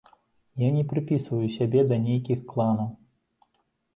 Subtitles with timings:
[0.59, 2.89] Я не прыпісваю сябе да нейкіх кланаў.